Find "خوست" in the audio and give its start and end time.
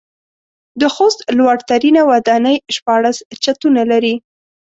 0.95-1.19